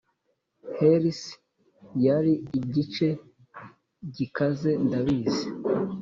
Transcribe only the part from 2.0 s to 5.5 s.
yari igice gikaze, ndabizi;